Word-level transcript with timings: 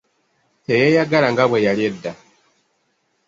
Teyeyagala 0.65 1.27
nga 1.33 1.45
bwe 1.49 1.59
yali 1.65 1.83
edda. 1.89 2.11